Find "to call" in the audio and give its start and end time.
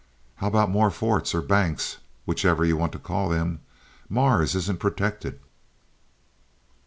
2.93-3.29